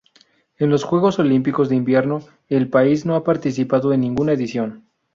[0.57, 4.85] En los Juegos Olímpicos de Invierno el país no ha participado en ninguna edición.